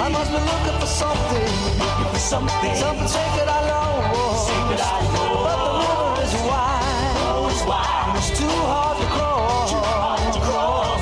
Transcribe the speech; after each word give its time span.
I 0.00 0.08
must 0.08 0.30
be 0.30 0.38
looking 0.38 0.78
for 0.80 0.86
something, 0.86 1.50
looking 1.78 2.08
for 2.12 2.18
something. 2.18 2.74
something 2.76 3.08
sacred 3.08 3.48
I 3.48 3.60
know. 3.68 3.90
Sacred 4.46 4.80
I 4.80 5.00
know. 5.14 5.44
But 5.44 5.56
the 5.64 5.70
river 5.80 6.22
is 6.26 6.34
wide, 6.48 7.16
Oh, 7.26 7.48
it's 7.50 7.64
wide, 7.64 8.16
it's 8.18 8.30
too 8.38 8.48
hard 8.72 8.96
to 8.98 9.06
cross. 9.16 9.70
too 9.70 9.78
hard 9.78 10.32
to 10.34 10.40
cross. 10.40 11.00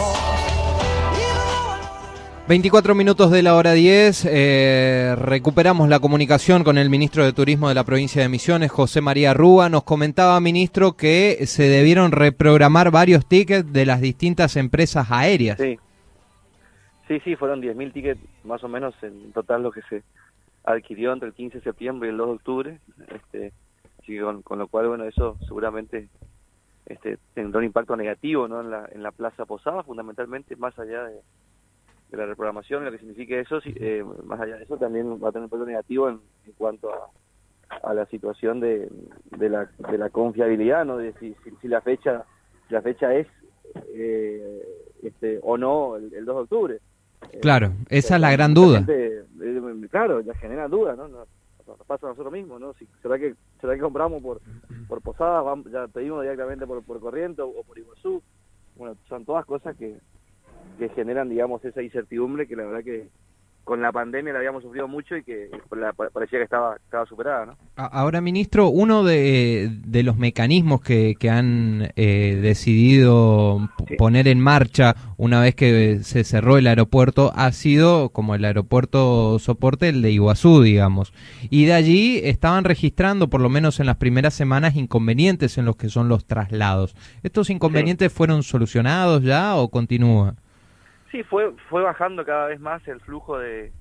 Even 1.17 1.37
though 1.47 1.73
I 1.73 1.81
know 1.81 2.47
24 2.47 2.95
minutos 2.95 3.31
de 3.31 3.43
la 3.43 3.55
hora 3.57 3.73
10, 3.73 4.27
eh, 4.31 5.15
recuperamos 5.19 5.89
la 5.89 5.99
comunicación 5.99 6.63
con 6.63 6.77
el 6.79 6.91
ministro 6.91 7.25
de 7.25 7.33
Turismo 7.33 7.69
de 7.69 7.75
la 7.75 7.85
provincia 7.85 8.21
de 8.23 8.29
Misiones, 8.29 8.71
José 8.71 9.01
María 9.01 9.33
Rúa. 9.35 9.69
Nos 9.69 9.85
comentaba, 9.85 10.39
ministro, 10.41 10.93
que 10.97 11.45
se 11.47 11.65
debieron 11.65 12.13
reprogramar 12.13 12.91
varios 12.91 13.27
tickets 13.27 13.73
de 13.73 13.87
las 13.87 14.01
distintas 14.01 14.57
empresas 14.57 15.07
aéreas. 15.11 15.59
Sí. 15.61 15.79
Sí, 17.09 17.21
sí, 17.21 17.37
fueron 17.37 17.61
10.000 17.61 17.93
tickets 17.93 18.21
más 18.45 18.63
o 18.65 18.69
menos 18.69 18.95
en 19.03 19.33
total 19.33 19.63
lo 19.63 19.73
que 19.73 19.83
se 19.83 20.03
adquirió 20.65 21.13
entre 21.13 21.29
el 21.29 21.35
15 21.35 21.59
de 21.59 21.65
septiembre 21.65 22.09
y 22.09 22.13
el 22.13 22.17
2 22.17 22.27
de 22.27 22.33
octubre. 22.35 22.81
Este, 23.09 23.53
con, 24.45 24.59
lo 24.59 24.69
cual, 24.69 24.89
bueno, 24.89 25.05
eso 25.05 25.37
seguramente 25.47 26.09
este, 26.87 27.19
tendrá 27.35 27.59
un 27.59 27.65
impacto 27.65 27.97
negativo 27.97 28.49
¿no? 28.49 28.61
en, 28.61 28.71
la, 28.71 28.89
en 28.93 29.03
la 29.03 29.13
Plaza 29.13 29.47
Posada, 29.47 29.83
fundamentalmente, 29.83 30.57
más 30.57 30.79
allá 30.79 31.05
de, 31.05 31.21
la 32.11 32.27
reprogramación, 32.27 32.85
lo 32.85 32.91
que 32.91 32.99
signifique 32.99 33.41
eso, 33.41 33.61
eh, 33.65 34.05
más 34.25 34.39
allá 34.39 34.57
de 34.57 34.65
eso 34.65 34.77
también 34.77 35.13
va 35.13 35.31
a 35.31 35.33
tener 35.33 35.45
un 35.45 35.45
impacto 35.45 35.65
negativo 35.65 36.11
en, 36.11 36.21
en 36.45 36.53
cuanto 36.53 36.93
a, 36.93 37.09
a 37.83 37.95
la 37.95 38.05
situación 38.07 38.61
de, 38.61 38.91
de, 39.31 39.49
la, 39.49 39.71
de 39.91 39.97
la 39.97 40.11
confiabilidad, 40.11 40.85
¿no? 40.85 40.99
de 40.99 41.15
si, 41.15 41.35
si, 41.43 41.51
si 41.63 41.69
la 41.69 41.81
fecha 41.81 42.27
la 42.73 42.83
fecha 42.83 43.15
es 43.15 43.27
eh, 43.95 44.63
este, 45.03 45.39
o 45.43 45.57
no 45.57 45.97
el, 45.97 46.13
el 46.15 46.25
2 46.25 46.37
de 46.37 46.43
octubre. 46.43 46.81
Claro, 47.41 47.73
esa 47.89 48.15
es 48.17 48.21
la 48.21 48.31
gran 48.33 48.55
duda. 48.55 48.85
eh, 48.89 49.25
claro, 49.91 50.21
ya 50.21 50.35
genera 50.35 50.69
dudas, 50.69 50.97
¿no? 50.97 51.09
Nos, 51.09 51.29
pasa 51.87 52.07
a 52.07 52.11
nosotros 52.11 52.33
mismos, 52.33 52.61
¿no? 52.61 52.75
Si, 52.75 52.87
¿será, 53.01 53.19
que, 53.19 53.35
¿Será 53.61 53.75
que 53.75 53.81
compramos 53.81 54.23
por, 54.23 54.41
por 54.89 55.01
Posadas, 55.01 55.45
vamos- 55.45 55.71
ya 55.71 55.87
pedimos 55.89 56.23
directamente 56.23 56.67
por, 56.67 56.83
por 56.85 57.01
Corriente 57.01 57.41
o, 57.43 57.49
o 57.49 57.63
por 57.65 57.79
Iguazú? 57.79 58.23
Bueno, 58.77 58.97
son 59.09 59.25
todas 59.25 59.45
cosas 59.47 59.77
que, 59.77 59.97
que 60.79 60.89
generan, 60.91 61.29
digamos, 61.29 61.65
esa 61.65 61.83
incertidumbre 61.83 62.47
que 62.47 62.57
la 62.57 62.65
verdad 62.65 62.85
que 62.85 63.09
con 63.65 63.81
la 63.81 63.93
pandemia 63.93 64.33
la 64.33 64.41
habíamos 64.41 64.63
sufrido 64.63 64.89
mucho 64.89 65.17
y 65.17 65.23
que 65.23 65.49
la- 65.77 65.93
parecía 65.93 66.39
que 66.39 66.45
estaba, 66.45 66.77
estaba 66.77 67.07
superada, 67.07 67.47
¿no? 67.47 67.57
Ahora, 67.77 68.21
ministro, 68.21 68.69
uno 68.69 69.05
de, 69.05 69.71
de 69.87 70.03
los 70.03 70.17
mecanismos 70.17 70.81
que, 70.81 71.15
que 71.19 71.31
han 71.31 71.91
eh, 71.97 72.39
decidido 72.43 73.69
Sí. 73.89 73.97
poner 73.97 74.29
en 74.29 74.41
marcha 74.41 74.95
una 75.17 75.41
vez 75.41 75.55
que 75.55 76.01
se 76.03 76.25
cerró 76.25 76.57
el 76.57 76.67
aeropuerto 76.67 77.33
ha 77.35 77.53
sido 77.53 78.09
como 78.11 78.35
el 78.35 78.45
aeropuerto 78.45 79.39
soporte, 79.39 79.89
el 79.89 80.03
de 80.03 80.11
Iguazú, 80.13 80.63
digamos. 80.63 81.13
Y 81.51 81.65
de 81.67 81.75
allí 81.75 82.21
estaban 82.25 82.65
registrando, 82.65 83.29
por 83.29 83.41
lo 83.41 83.49
menos 83.49 83.81
en 83.81 83.87
las 83.87 83.97
primeras 83.97 84.35
semanas, 84.35 84.77
inconvenientes 84.77 85.59
en 85.59 85.65
los 85.65 85.77
que 85.77 85.89
son 85.89 86.09
los 86.09 86.25
traslados. 86.27 86.95
¿Estos 87.23 87.51
inconvenientes 87.51 88.13
fueron 88.13 88.43
solucionados 88.43 89.23
ya 89.23 89.57
o 89.57 89.69
continúa? 89.69 90.35
Sí, 91.13 91.23
fue, 91.25 91.55
fue 91.71 91.83
bajando 91.83 92.25
cada 92.25 92.49
vez 92.49 92.61
más 92.61 92.87
el 92.89 93.01
flujo 93.03 93.39
de, 93.39 93.75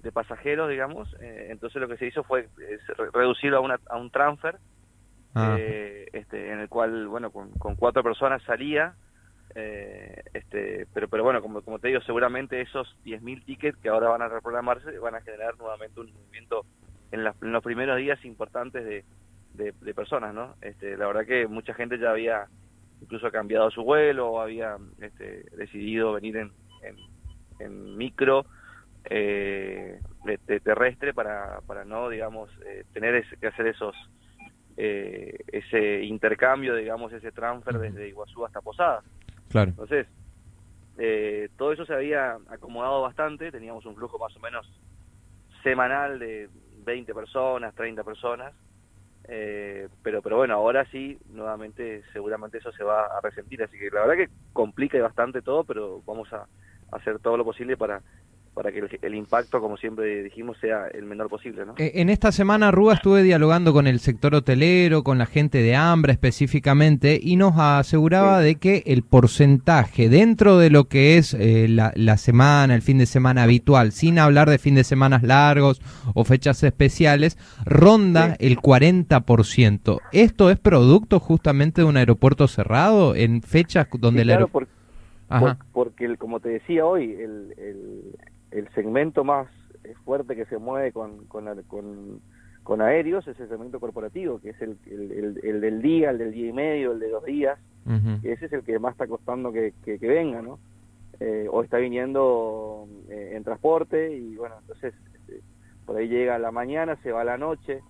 de 0.00 0.12
pasajeros, 0.12 0.70
digamos. 0.70 1.14
eh, 1.20 1.48
entonces 1.50 1.80
lo 1.80 1.88
que 1.88 1.98
se 1.98 2.06
hizo 2.06 2.24
fue 2.24 2.48
re- 2.56 3.10
reducirlo 3.14 3.58
a, 3.58 3.60
una, 3.60 3.80
a 3.88 3.98
un 3.98 4.10
transfer, 4.10 4.58
Ah. 5.34 5.56
eh, 5.60 6.08
este, 6.12 6.50
en 6.52 6.60
el 6.60 6.68
cual, 6.68 7.06
bueno, 7.08 7.30
con, 7.32 7.52
con 7.52 7.76
cuatro 7.76 8.02
personas 8.02 8.42
salía. 8.44 8.96
eh, 9.54 10.22
este, 10.32 10.86
pero, 10.94 11.08
pero 11.08 11.24
bueno, 11.24 11.42
como, 11.42 11.62
como 11.62 11.78
te 11.80 11.88
digo, 11.88 12.00
seguramente 12.02 12.60
esos 12.62 12.96
10.000 13.04 13.44
tickets 13.44 13.78
que 13.80 13.90
ahora 13.90 14.08
van 14.08 14.22
a 14.22 14.28
reprogramarse 14.28 14.98
van 14.98 15.16
a 15.16 15.22
generar 15.22 15.56
nuevamente 15.58 16.00
un 16.00 16.12
movimiento 16.12 16.66
en, 17.12 17.24
las- 17.24 17.36
en 17.42 17.52
los 17.52 17.62
primeros 17.64 17.98
días 17.98 18.24
importantes 18.24 18.84
de, 18.84 19.04
de, 19.54 19.74
de 19.80 19.94
personas, 19.94 20.34
¿no? 20.34 20.56
Este, 20.62 20.96
la 20.96 21.06
verdad 21.08 21.26
que 21.26 21.46
mucha 21.48 21.74
gente 21.74 21.98
ya 21.98 22.10
había 22.10 22.48
incluso 23.00 23.30
cambiado 23.32 23.70
su 23.70 23.82
vuelo 23.84 24.28
o 24.30 24.40
había 24.40 24.78
este, 24.98 25.44
decidido 25.56 26.12
venir 26.14 26.36
en, 26.38 26.52
en, 26.82 26.96
en 27.58 27.96
micro 27.96 28.46
eh, 29.04 30.00
de- 30.24 30.40
de 30.46 30.60
terrestre 30.60 31.14
para, 31.14 31.60
para 31.66 31.84
no, 31.84 32.08
digamos, 32.08 32.50
eh, 32.66 32.84
tener 32.92 33.14
ese- 33.14 33.36
que 33.36 33.46
hacer 33.48 33.66
esos 33.66 33.96
eh, 34.76 35.36
ese 35.48 36.02
intercambio, 36.04 36.74
digamos, 36.74 37.12
ese 37.12 37.32
transfer 37.32 37.78
desde 37.78 38.08
Iguazú 38.08 38.44
hasta 38.46 38.60
Posadas. 38.62 39.04
Claro. 39.48 39.70
Entonces, 39.70 40.06
eh, 40.96 41.48
todo 41.56 41.72
eso 41.72 41.84
se 41.84 41.92
había 41.94 42.38
acomodado 42.48 43.02
bastante, 43.02 43.50
teníamos 43.50 43.84
un 43.84 43.96
flujo 43.96 44.18
más 44.18 44.34
o 44.36 44.40
menos 44.40 44.66
semanal 45.62 46.18
de 46.18 46.48
20 46.84 47.12
personas, 47.14 47.74
30 47.74 48.04
personas, 48.04 48.54
eh, 49.24 49.88
pero 50.02 50.22
pero 50.22 50.36
bueno, 50.38 50.54
ahora 50.54 50.86
sí, 50.86 51.18
nuevamente 51.26 52.02
seguramente 52.12 52.58
eso 52.58 52.72
se 52.72 52.84
va 52.84 53.04
a 53.04 53.20
resentir, 53.22 53.62
así 53.62 53.76
que 53.78 53.90
la 53.90 54.06
verdad 54.06 54.24
que 54.24 54.30
complica 54.52 54.98
bastante 55.02 55.42
todo, 55.42 55.64
pero 55.64 56.02
vamos 56.06 56.32
a 56.32 56.46
hacer 56.92 57.18
todo 57.18 57.36
lo 57.36 57.44
posible 57.44 57.76
para 57.76 58.02
para 58.52 58.72
que 58.72 58.80
el, 58.80 58.88
el 59.02 59.14
impacto, 59.14 59.60
como 59.60 59.76
siempre 59.76 60.24
dijimos, 60.24 60.56
sea 60.60 60.88
el 60.92 61.04
menor 61.04 61.28
posible, 61.30 61.64
¿no? 61.64 61.74
Eh, 61.78 61.92
En 61.94 62.10
esta 62.10 62.32
semana, 62.32 62.72
Rúa, 62.72 62.94
estuve 62.94 63.22
dialogando 63.22 63.72
con 63.72 63.86
el 63.86 64.00
sector 64.00 64.34
hotelero, 64.34 65.04
con 65.04 65.18
la 65.18 65.26
gente 65.26 65.62
de 65.62 65.76
Ambra 65.76 66.12
específicamente, 66.12 67.18
y 67.22 67.36
nos 67.36 67.54
aseguraba 67.56 68.40
Sí. 68.40 68.44
de 68.46 68.54
que 68.56 68.82
el 68.86 69.02
porcentaje 69.04 70.08
dentro 70.08 70.58
de 70.58 70.68
lo 70.68 70.88
que 70.88 71.16
es 71.16 71.32
eh, 71.32 71.68
la, 71.68 71.92
la 71.94 72.16
semana, 72.18 72.74
el 72.74 72.82
fin 72.82 72.98
de 72.98 73.06
semana 73.06 73.44
habitual, 73.44 73.92
sin 73.92 74.18
hablar 74.18 74.50
de 74.50 74.58
fin 74.58 74.74
de 74.74 74.82
semanas 74.82 75.22
largos 75.22 75.80
o 76.12 76.24
fechas 76.24 76.60
especiales, 76.64 77.38
ronda 77.64 78.30
Sí. 78.40 78.46
el 78.48 78.58
40%. 78.58 80.00
¿Esto 80.12 80.50
es 80.50 80.58
producto 80.58 81.20
justamente 81.20 81.82
de 81.82 81.86
un 81.86 81.96
aeropuerto 81.96 82.48
cerrado 82.48 83.14
en 83.14 83.42
fechas 83.42 83.86
donde 83.92 84.18
Sí, 84.18 84.22
el 84.22 84.26
claro, 84.28 84.38
aeropuerto... 84.40 84.72
por- 85.38 85.56
porque, 85.72 86.04
el- 86.06 86.18
como 86.18 86.40
te 86.40 86.48
decía 86.48 86.84
hoy, 86.86 87.12
el, 87.12 87.54
el, 87.56 88.02
el 88.50 88.68
segmento 88.70 89.22
más 89.24 89.48
fuerte 90.04 90.34
que 90.36 90.44
se 90.46 90.58
mueve 90.58 90.92
con, 90.92 91.26
con, 91.26 91.62
con, 91.64 92.20
con 92.62 92.82
aéreos 92.82 93.26
es 93.28 93.38
el 93.40 93.48
segmento 93.48 93.80
corporativo, 93.80 94.38
que 94.40 94.50
es 94.50 94.60
el, 94.60 94.76
el, 94.86 95.12
el- 95.12 95.40
el 95.42 95.60
del 95.60 95.80
día, 95.82 96.10
el 96.10 96.18
del 96.18 96.32
día 96.32 96.48
y 96.48 96.52
medio, 96.52 96.92
el 96.92 96.98
de 97.00 97.08
dos 97.10 97.24
días, 97.24 97.58
ese 98.22 98.46
es 98.46 98.52
el 98.52 98.62
que 98.62 98.78
más 98.78 98.92
está 98.92 99.06
costando 99.06 99.52
que, 99.52 99.72
que, 99.84 99.98
que 99.98 100.06
venga, 100.08 100.42
¿no? 100.42 100.58
Eh, 101.18 101.46
o 101.50 101.62
está 101.62 101.78
viniendo 101.78 102.86
eh, 103.08 103.32
en 103.34 103.44
transporte 103.44 104.14
y 104.16 104.36
bueno, 104.36 104.56
entonces 104.60 104.94
este, 105.14 105.40
por 105.86 105.96
ahí 105.96 106.08
llega 106.08 106.34
a 106.34 106.38
la 106.38 106.50
mañana, 106.50 106.96
se 107.02 107.12
va 107.12 107.22
a 107.22 107.24
la 107.24 107.36
noche, 107.38 107.80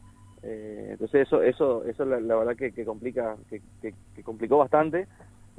eh, 0.43 0.89
entonces 0.93 1.23
eso 1.23 1.43
eso 1.43 1.85
eso 1.85 2.05
la, 2.05 2.19
la 2.21 2.37
verdad 2.37 2.57
que, 2.57 2.73
que 2.73 2.85
complica 2.85 3.37
que, 3.49 3.61
que, 3.83 3.95
que 4.15 4.23
complicó 4.23 4.59
bastante, 4.59 5.07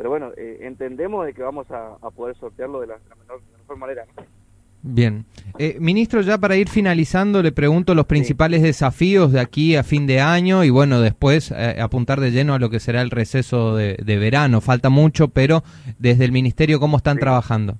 pero 0.01 0.09
bueno, 0.09 0.31
eh, 0.35 0.57
entendemos 0.61 1.27
de 1.27 1.33
que 1.35 1.43
vamos 1.43 1.69
a, 1.69 1.93
a 2.01 2.09
poder 2.09 2.35
sortearlo 2.35 2.81
de 2.81 2.87
la, 2.87 2.95
la 3.07 3.15
menor- 3.17 3.39
de 3.45 3.51
la 3.51 3.57
mejor 3.59 3.77
manera. 3.77 4.03
¿no? 4.17 4.23
Bien. 4.81 5.25
Eh, 5.59 5.77
ministro, 5.79 6.21
ya 6.21 6.39
para 6.39 6.55
ir 6.55 6.67
finalizando, 6.69 7.43
le 7.43 7.51
pregunto 7.51 7.93
los 7.93 8.07
principales 8.07 8.63
desafíos 8.63 9.31
de 9.31 9.39
aquí 9.39 9.75
a 9.75 9.83
fin 9.83 10.07
de 10.07 10.19
año 10.19 10.63
y 10.63 10.71
bueno, 10.71 11.01
después 11.01 11.51
eh, 11.55 11.79
apuntar 11.79 12.19
de 12.19 12.31
lleno 12.31 12.55
a 12.55 12.57
lo 12.59 12.71
que 12.71 12.79
será 12.79 13.03
el 13.03 13.11
receso 13.11 13.75
de, 13.75 13.95
de 14.03 14.17
verano. 14.17 14.59
Falta 14.59 14.89
mucho, 14.89 15.27
pero 15.27 15.61
desde 15.99 16.25
el 16.25 16.31
Ministerio, 16.31 16.79
¿cómo 16.79 16.97
están 16.97 17.17
Sí. 17.17 17.19
trabajando? 17.19 17.75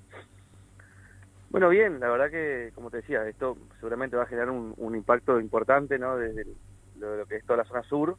Bueno, 1.49 1.69
bien, 1.69 1.99
la 1.99 2.07
verdad 2.07 2.29
que, 2.29 2.71
como 2.75 2.91
te 2.91 2.97
decía, 2.97 3.27
esto 3.27 3.57
seguramente 3.79 4.15
va 4.15 4.23
a 4.23 4.27
generar 4.27 4.51
un, 4.51 4.75
un 4.77 4.95
impacto 4.95 5.39
importante, 5.39 5.97
¿no? 5.97 6.17
Desde 6.17 6.43
el- 6.43 6.55
lo, 6.99 7.17
lo 7.17 7.25
que 7.25 7.37
es 7.37 7.43
toda 7.45 7.57
la 7.57 7.65
zona 7.65 7.81
sur, 7.81 8.15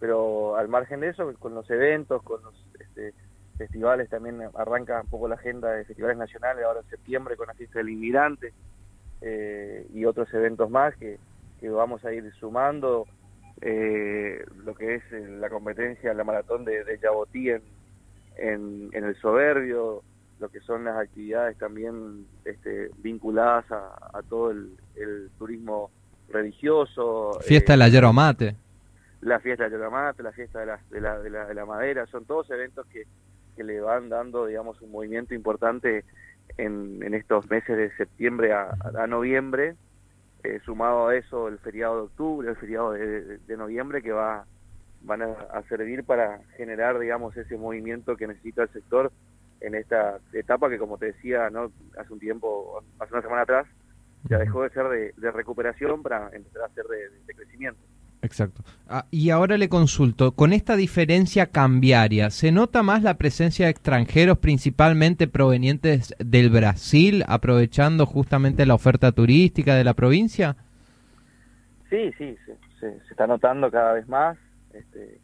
pero 0.00 0.54
al 0.56 0.68
margen 0.68 1.00
de 1.00 1.08
eso, 1.08 1.32
con 1.38 1.54
los 1.54 1.68
eventos, 1.70 2.22
con 2.22 2.42
los 2.42 2.54
este, 2.78 3.14
festivales, 3.58 4.08
también 4.08 4.40
arranca 4.54 5.00
un 5.02 5.08
poco 5.08 5.28
la 5.28 5.34
agenda 5.34 5.72
de 5.72 5.84
festivales 5.84 6.16
nacionales 6.16 6.64
ahora 6.64 6.80
en 6.80 6.88
septiembre 6.88 7.36
con 7.36 7.48
la 7.48 7.54
fiesta 7.54 7.80
del 7.80 7.90
inmigrante 7.90 8.54
eh, 9.20 9.86
y 9.92 10.04
otros 10.06 10.32
eventos 10.32 10.70
más 10.70 10.96
que, 10.96 11.18
que 11.60 11.68
vamos 11.68 12.04
a 12.04 12.12
ir 12.12 12.32
sumando, 12.40 13.06
eh, 13.60 14.44
lo 14.64 14.74
que 14.74 14.94
es 14.94 15.02
eh, 15.12 15.26
la 15.40 15.50
competencia, 15.50 16.14
la 16.14 16.24
maratón 16.24 16.64
de, 16.64 16.84
de 16.84 16.98
Yabotí 16.98 17.50
en, 17.50 17.62
en, 18.36 18.88
en 18.92 19.04
el 19.04 19.16
Soberbio, 19.16 20.02
lo 20.38 20.48
que 20.48 20.60
son 20.60 20.84
las 20.84 20.96
actividades 20.96 21.58
también 21.58 22.26
este, 22.44 22.90
vinculadas 22.98 23.70
a, 23.72 24.10
a 24.14 24.22
todo 24.22 24.52
el, 24.52 24.70
el 24.94 25.30
turismo 25.36 25.90
religioso. 26.28 27.38
Fiesta 27.40 27.72
eh, 27.72 27.74
de 27.74 27.78
la 27.78 27.88
yerba 27.88 28.12
mate. 28.12 28.54
la 29.22 29.40
fiesta 29.40 29.68
de 29.68 29.76
la 29.76 30.32
fiesta 30.32 30.60
de 30.60 30.66
la, 30.66 30.80
de 30.90 31.00
la, 31.00 31.18
de 31.18 31.30
la, 31.30 31.46
de 31.46 31.54
la 31.54 31.66
madera, 31.66 32.06
son 32.06 32.24
todos 32.24 32.48
eventos 32.50 32.86
que, 32.86 33.04
que 33.58 33.64
le 33.64 33.82
van 33.82 34.08
dando, 34.10 34.46
digamos, 34.46 34.80
un 34.82 34.92
movimiento 34.92 35.34
importante 35.34 36.06
en, 36.58 37.02
en 37.02 37.14
estos 37.14 37.50
meses 37.50 37.76
de 37.76 37.92
septiembre 37.96 38.54
a, 38.54 38.70
a 38.98 39.08
noviembre, 39.08 39.76
eh, 40.44 40.60
sumado 40.64 41.08
a 41.08 41.16
eso 41.16 41.48
el 41.48 41.58
feriado 41.60 41.96
de 41.96 42.02
octubre, 42.04 42.50
el 42.50 42.56
feriado 42.56 42.92
de, 42.92 43.06
de- 43.24 43.38
de 43.38 43.56
noviembre, 43.56 44.02
que 44.02 44.12
va 44.12 44.46
van 45.00 45.22
a, 45.22 45.32
a 45.52 45.62
servir 45.64 46.04
para 46.04 46.42
generar, 46.56 46.98
digamos, 46.98 47.36
ese 47.36 47.56
movimiento 47.56 48.16
que 48.16 48.26
necesita 48.28 48.64
el 48.64 48.70
sector 48.70 49.12
en 49.60 49.74
esta 49.76 50.20
etapa 50.32 50.68
que, 50.70 50.78
como 50.78 50.98
te 50.98 51.06
decía, 51.06 51.50
no 51.50 51.72
hace 51.98 52.12
un 52.12 52.18
tiempo, 52.20 52.82
hace 52.98 53.12
una 53.14 53.22
semana 53.22 53.42
atrás, 53.42 53.68
ya 54.28 54.38
dejó 54.38 54.62
de 54.64 54.70
ser 54.70 54.88
de, 54.88 55.14
de 55.16 55.30
recuperación 55.32 56.02
para 56.02 56.30
empezar 56.32 56.62
a 56.64 56.70
ser 56.70 56.86
de, 56.86 57.10
de 57.26 57.34
crecimiento. 57.34 57.82
Exacto. 58.20 58.62
Ah, 58.88 59.06
y 59.10 59.30
ahora 59.30 59.56
le 59.58 59.68
consulto, 59.68 60.32
con 60.32 60.52
esta 60.52 60.76
diferencia 60.76 61.46
cambiaria, 61.46 62.30
¿se 62.30 62.50
nota 62.50 62.82
más 62.82 63.02
la 63.02 63.14
presencia 63.14 63.66
de 63.66 63.70
extranjeros 63.70 64.38
principalmente 64.38 65.28
provenientes 65.28 66.14
del 66.18 66.50
Brasil, 66.50 67.24
aprovechando 67.28 68.06
justamente 68.06 68.66
la 68.66 68.74
oferta 68.74 69.12
turística 69.12 69.76
de 69.76 69.84
la 69.84 69.94
provincia? 69.94 70.56
Sí, 71.90 72.12
sí, 72.18 72.36
se, 72.44 72.56
se, 72.80 73.00
se 73.00 73.10
está 73.10 73.26
notando 73.26 73.70
cada 73.70 73.92
vez 73.92 74.08
más. 74.08 74.36
Este, 74.72 75.20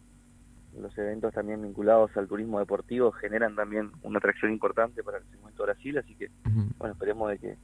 los 0.81 0.97
eventos 0.99 1.33
también 1.33 1.63
vinculados 1.63 2.17
al 2.17 2.29
turismo 2.29 2.59
deportivo 2.59 3.13
generan 3.13 3.55
también 3.55 3.91
una 4.03 4.19
atracción 4.19 4.53
importante 4.53 5.03
para 5.03 5.19
el 5.19 5.25
segmento 5.31 5.65
Brasil, 5.65 5.99
así 5.99 6.15
que, 6.15 6.31
bueno, 6.79 6.93
esperemos 6.95 7.31
de 7.31 7.39
que, 7.39 7.57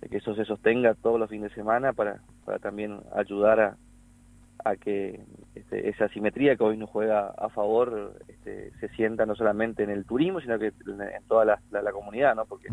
de 0.00 0.08
que 0.08 0.16
eso 0.18 0.34
se 0.34 0.44
sostenga 0.44 0.94
todos 0.94 1.18
los 1.18 1.30
fines 1.30 1.50
de 1.50 1.54
semana 1.54 1.92
para, 1.92 2.20
para 2.44 2.58
también 2.58 3.00
ayudar 3.14 3.60
a, 3.60 3.76
a 4.64 4.76
que 4.76 5.20
este, 5.54 5.88
esa 5.88 6.08
simetría 6.08 6.56
que 6.56 6.64
hoy 6.64 6.76
nos 6.76 6.90
juega 6.90 7.28
a 7.38 7.48
favor 7.48 8.14
este, 8.28 8.72
se 8.80 8.88
sienta 8.90 9.26
no 9.26 9.34
solamente 9.34 9.82
en 9.82 9.90
el 9.90 10.04
turismo, 10.04 10.40
sino 10.40 10.58
que 10.58 10.66
en, 10.68 10.74
toda 11.28 11.44
la, 11.44 11.60
la- 11.70 11.82
la 11.82 11.92
comunidad, 11.92 12.34
¿no? 12.34 12.44
Porque 12.46 12.68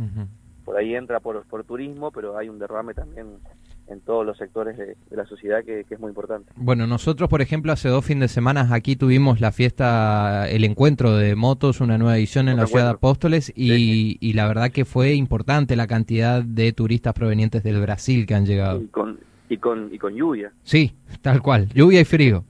por 0.66 0.76
ahí 0.78 0.96
entra 0.96 1.20
por, 1.22 1.46
por 1.48 1.64
turismo, 1.64 2.12
pero 2.12 2.38
hay 2.38 2.50
un 2.50 2.60
derrame 2.60 2.94
también 2.94 3.28
en 3.90 4.02
todos 4.02 4.26
los 4.26 4.38
sectores 4.38 4.78
de, 4.78 4.98
de 5.10 5.16
la 5.16 5.26
sociedad 5.26 5.64
que, 5.64 5.86
que 5.86 5.94
es 5.94 6.00
muy 6.02 6.10
importante. 6.10 6.52
Bueno, 6.58 6.86
nosotros, 6.88 7.30
por 7.30 7.42
ejemplo, 7.42 7.72
hace 7.72 7.88
dos 7.88 8.04
fines 8.04 8.22
de 8.32 8.34
semana 8.34 8.68
aquí 8.74 8.98
tuvimos 8.98 9.40
la 9.40 9.54
fiesta, 9.54 10.50
el 10.50 10.66
encuentro 10.66 11.16
de 11.16 11.36
motos, 11.36 11.80
una 11.80 11.98
nueva 11.98 12.18
edición 12.18 12.50
en 12.50 12.58
la 12.58 12.68
ciudad 12.68 12.84
de. 12.86 12.92
Apóstoles 12.92 13.50
y, 13.56 13.70
Sí, 13.70 14.18
y 14.20 14.34
la 14.34 14.46
verdad 14.48 14.72
que 14.72 14.84
fue 14.84 15.14
importante 15.14 15.78
la 15.78 15.88
cantidad 15.88 16.44
de 16.44 16.74
turistas 16.74 17.14
provenientes 17.14 17.64
del 17.64 17.80
Brasil 17.80 18.26
que 18.26 18.36
han 18.36 18.46
llegado. 18.46 18.82
Con, 18.92 19.20
y 19.50 19.58
con, 19.58 19.94
y 19.94 19.98
con 19.98 20.16
lluvia. 20.16 20.52
Sí, 20.64 20.94
tal 21.22 21.42
cual, 21.42 21.70
lluvia 21.74 22.02
y 22.02 22.06
frío. 22.06 22.44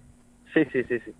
Sí, 0.54 0.62
sí, 0.72 0.84
sí, 0.84 1.00
sí. 1.06 1.12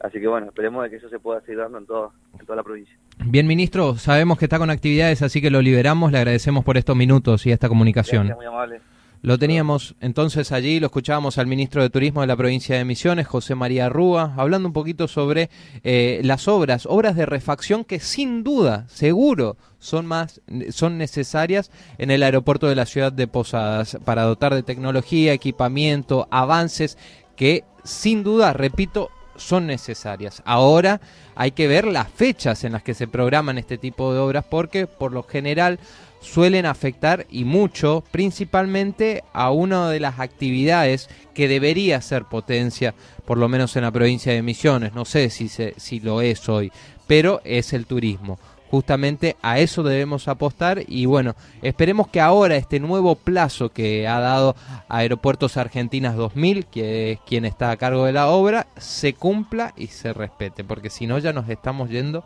Así 0.00 0.20
que 0.20 0.26
bueno, 0.26 0.48
esperemos 0.48 0.84
de 0.84 0.90
que 0.90 0.96
eso 0.96 1.08
se 1.08 1.18
pueda 1.18 1.40
seguir 1.40 1.58
dando 1.58 1.78
en, 1.78 1.86
todo, 1.86 2.12
en 2.38 2.46
toda 2.46 2.56
la 2.56 2.62
provincia. 2.62 2.94
Bien, 3.24 3.46
ministro, 3.46 3.96
sabemos 3.96 4.38
que 4.38 4.44
está 4.44 4.58
con 4.58 4.70
actividades, 4.70 5.22
así 5.22 5.40
que 5.40 5.50
lo 5.50 5.62
liberamos. 5.62 6.12
Le 6.12 6.18
agradecemos 6.18 6.64
por 6.64 6.76
estos 6.76 6.94
minutos 6.96 7.46
y 7.46 7.50
esta 7.50 7.68
comunicación. 7.68 8.26
Gracias, 8.26 8.36
muy 8.36 8.46
amable. 8.46 8.80
Lo 9.26 9.38
teníamos 9.38 9.96
entonces 10.00 10.52
allí, 10.52 10.78
lo 10.78 10.86
escuchábamos 10.86 11.36
al 11.36 11.48
ministro 11.48 11.82
de 11.82 11.90
Turismo 11.90 12.20
de 12.20 12.28
la 12.28 12.36
provincia 12.36 12.76
de 12.76 12.84
Misiones, 12.84 13.26
José 13.26 13.56
María 13.56 13.88
Rúa, 13.88 14.34
hablando 14.36 14.68
un 14.68 14.72
poquito 14.72 15.08
sobre 15.08 15.50
eh, 15.82 16.20
las 16.22 16.46
obras, 16.46 16.86
obras 16.86 17.16
de 17.16 17.26
refacción 17.26 17.82
que 17.84 17.98
sin 17.98 18.44
duda, 18.44 18.84
seguro, 18.86 19.56
son 19.80 20.06
más 20.06 20.42
son 20.70 20.96
necesarias 20.96 21.72
en 21.98 22.12
el 22.12 22.22
aeropuerto 22.22 22.68
de 22.68 22.76
la 22.76 22.86
ciudad 22.86 23.10
de 23.12 23.26
Posadas 23.26 23.98
para 24.04 24.22
dotar 24.22 24.54
de 24.54 24.62
tecnología, 24.62 25.32
equipamiento, 25.32 26.28
avances 26.30 26.96
que 27.34 27.64
sin 27.82 28.22
duda, 28.22 28.52
repito, 28.52 29.10
son 29.38 29.66
necesarias. 29.66 30.42
Ahora 30.44 31.00
hay 31.34 31.52
que 31.52 31.68
ver 31.68 31.86
las 31.86 32.08
fechas 32.08 32.64
en 32.64 32.72
las 32.72 32.82
que 32.82 32.94
se 32.94 33.08
programan 33.08 33.58
este 33.58 33.78
tipo 33.78 34.12
de 34.12 34.18
obras 34.18 34.44
porque 34.48 34.86
por 34.86 35.12
lo 35.12 35.22
general 35.22 35.78
suelen 36.20 36.66
afectar 36.66 37.26
y 37.30 37.44
mucho 37.44 38.02
principalmente 38.10 39.22
a 39.32 39.50
una 39.50 39.90
de 39.90 40.00
las 40.00 40.18
actividades 40.18 41.08
que 41.34 41.48
debería 41.48 42.00
ser 42.00 42.24
potencia, 42.24 42.94
por 43.24 43.38
lo 43.38 43.48
menos 43.48 43.76
en 43.76 43.82
la 43.82 43.92
provincia 43.92 44.32
de 44.32 44.42
Misiones, 44.42 44.92
no 44.94 45.04
sé 45.04 45.30
si, 45.30 45.48
se, 45.48 45.74
si 45.76 46.00
lo 46.00 46.20
es 46.20 46.48
hoy, 46.48 46.72
pero 47.06 47.40
es 47.44 47.72
el 47.72 47.86
turismo. 47.86 48.38
Justamente 48.70 49.36
a 49.42 49.60
eso 49.60 49.82
debemos 49.82 50.26
apostar 50.28 50.82
y 50.88 51.06
bueno, 51.06 51.36
esperemos 51.62 52.08
que 52.08 52.20
ahora 52.20 52.56
este 52.56 52.80
nuevo 52.80 53.14
plazo 53.14 53.68
que 53.68 54.08
ha 54.08 54.18
dado 54.18 54.56
Aeropuertos 54.88 55.56
Argentinas 55.56 56.16
2000, 56.16 56.66
que 56.66 57.12
es 57.12 57.20
quien 57.20 57.44
está 57.44 57.70
a 57.70 57.76
cargo 57.76 58.04
de 58.04 58.12
la 58.12 58.28
obra, 58.28 58.66
se 58.76 59.14
cumpla 59.14 59.72
y 59.76 59.86
se 59.88 60.12
respete, 60.12 60.64
porque 60.64 60.90
si 60.90 61.06
no 61.06 61.18
ya 61.18 61.32
nos 61.32 61.48
estamos 61.48 61.90
yendo 61.90 62.24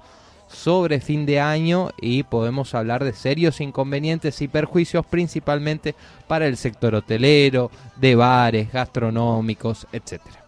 sobre 0.48 1.00
fin 1.00 1.26
de 1.26 1.40
año 1.40 1.90
y 2.00 2.22
podemos 2.24 2.74
hablar 2.74 3.04
de 3.04 3.12
serios 3.12 3.60
inconvenientes 3.60 4.40
y 4.42 4.48
perjuicios 4.48 5.06
principalmente 5.06 5.94
para 6.26 6.46
el 6.46 6.56
sector 6.56 6.94
hotelero, 6.94 7.70
de 7.96 8.14
bares, 8.14 8.72
gastronómicos, 8.72 9.86
etcétera. 9.92 10.44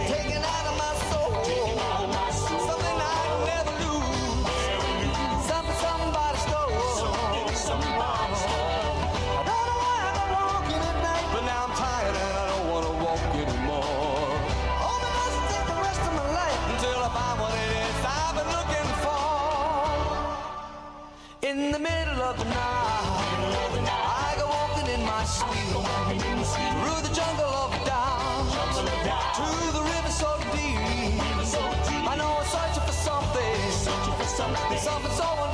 Taken 0.00 0.42
out 0.44 0.66
of 0.66 0.78
my 0.78 0.94
soul, 1.10 1.71
something, 34.42 34.78
something 34.78 35.12
so 35.12 35.22
undefined 35.22 35.51